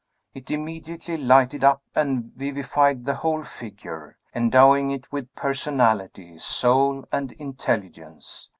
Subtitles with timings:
[0.33, 7.31] It immediately lighted up and vivified the whole figure, endowing it with personality, soul, and
[7.33, 8.49] intelligence.